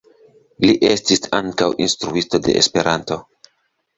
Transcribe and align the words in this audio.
Li 0.63 0.71
estis 0.87 1.21
ankaŭ 1.41 1.67
instruisto 1.85 2.41
de 2.47 2.57
Esperanto. 2.63 3.19